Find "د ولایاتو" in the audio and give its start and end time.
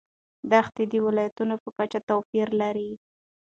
0.91-1.43